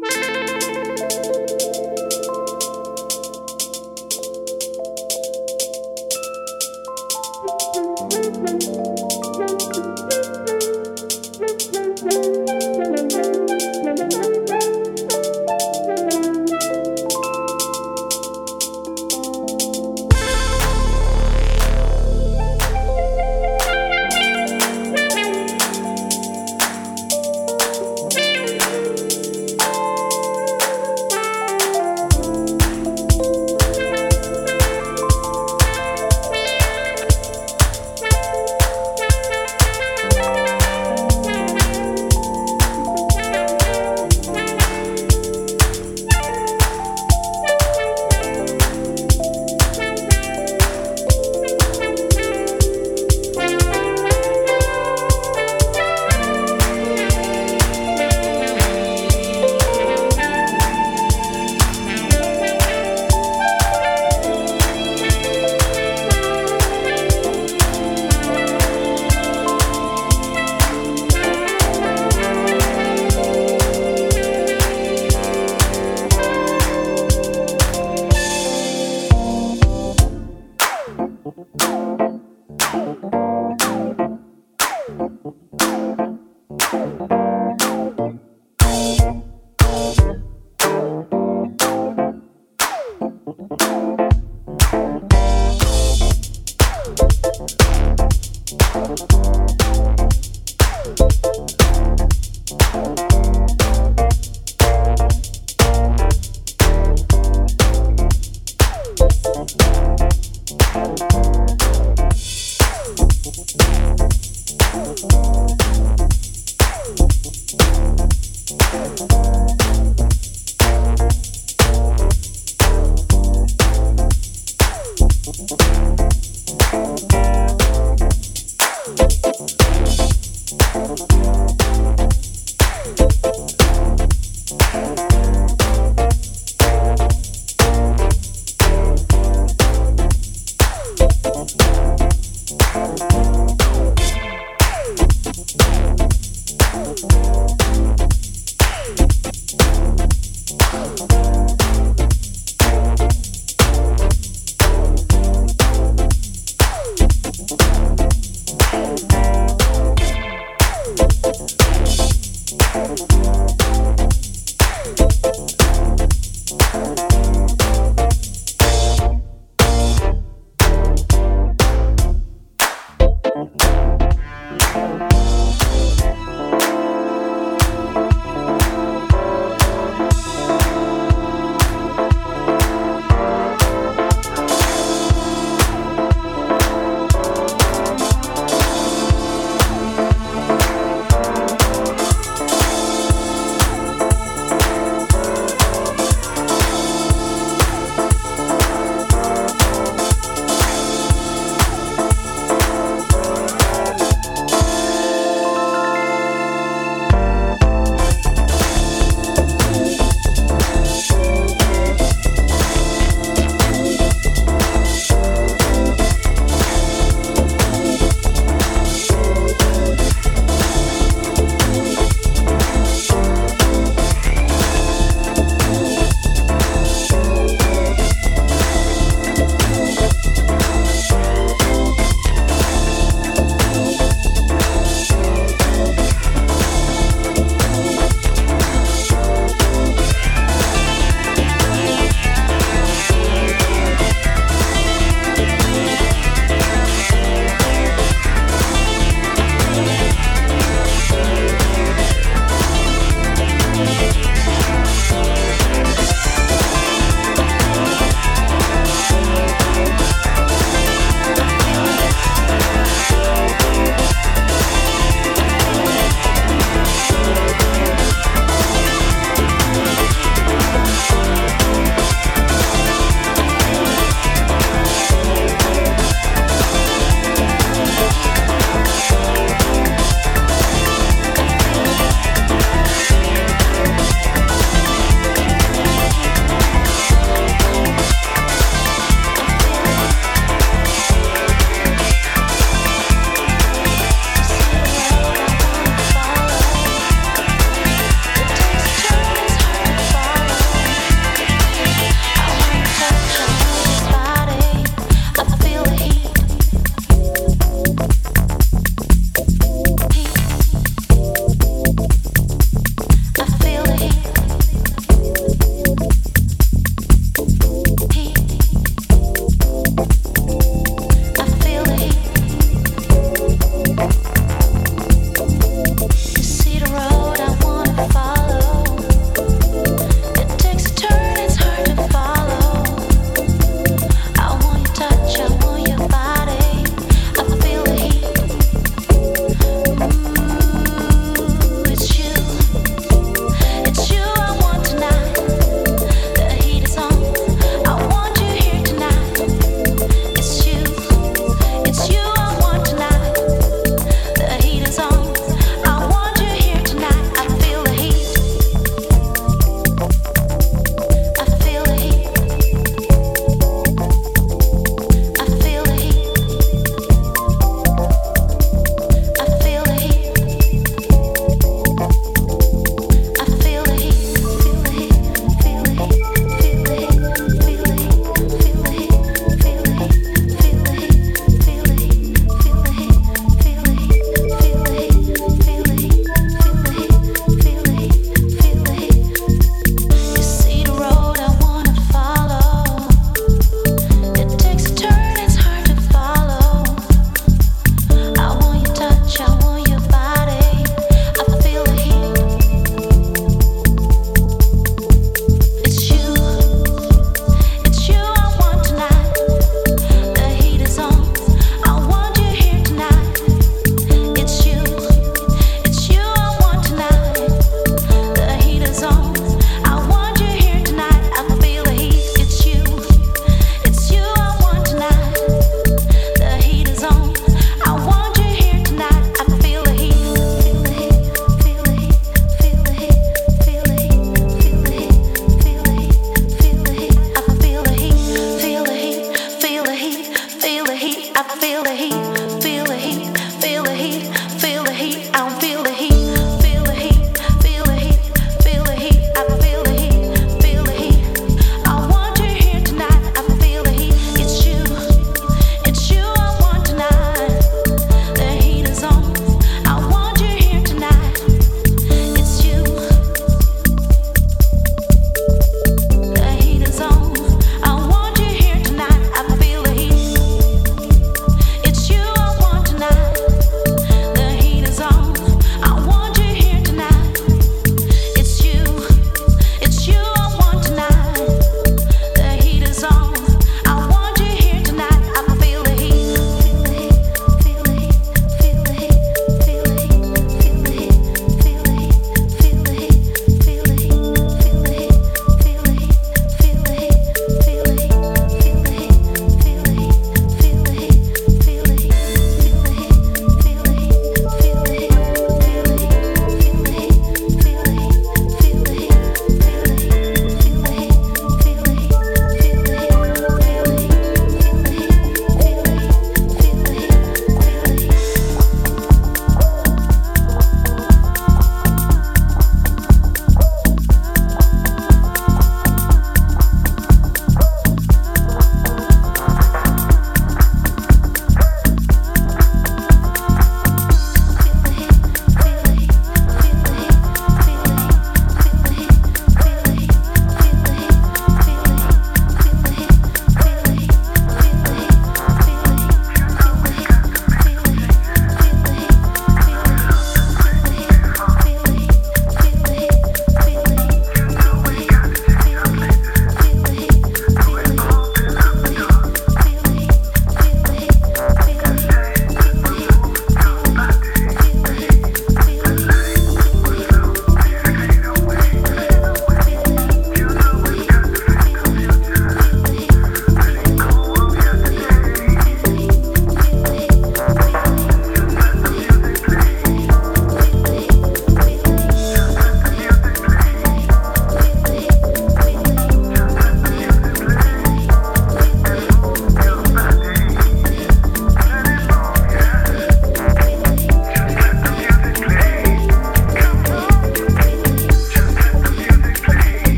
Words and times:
you. 0.00 0.37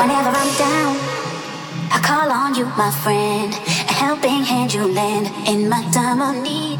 Whenever 0.00 0.30
I'm 0.30 0.56
down, 0.56 0.96
I 1.92 2.00
call 2.02 2.32
on 2.32 2.54
you, 2.54 2.64
my 2.64 2.90
friend. 2.90 3.52
A 3.52 3.92
helping 3.92 4.42
hand 4.42 4.72
you 4.72 4.86
lend 4.86 5.26
in 5.46 5.68
my 5.68 5.82
time 5.90 6.22
of 6.22 6.42
need. 6.42 6.78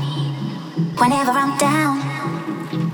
Whenever 0.98 1.30
I'm 1.30 1.54
down, 1.58 2.00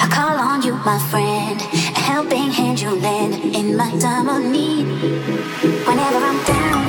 I 0.00 0.08
call 0.10 0.36
on 0.36 0.62
you, 0.62 0.74
my 0.84 0.98
friend. 1.10 1.60
A 1.96 2.00
helping 2.00 2.50
hand 2.50 2.80
you 2.80 2.90
lend 2.90 3.34
in 3.54 3.76
my 3.76 3.88
time 4.00 4.28
of 4.28 4.42
need. 4.42 4.86
Whenever 5.86 6.20
I'm 6.30 6.40
down, 6.44 6.82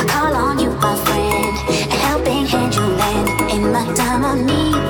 I 0.00 0.04
call 0.08 0.34
on 0.34 0.58
you, 0.58 0.70
my 0.70 0.96
friend. 1.04 1.54
A 1.92 1.96
helping 2.08 2.46
hand 2.46 2.74
you 2.74 2.86
lend 3.02 3.28
in 3.52 3.70
my 3.70 3.84
time 3.92 4.24
of 4.24 4.46
need. 4.46 4.89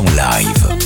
en 0.00 0.14
live. 0.14 0.79